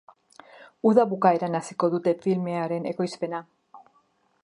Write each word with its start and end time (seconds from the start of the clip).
Uda 0.91 1.05
bukaeran 1.11 1.59
hasiko 1.59 1.91
dute 1.97 2.17
filmearen 2.25 2.91
ekoizpena. 2.93 3.47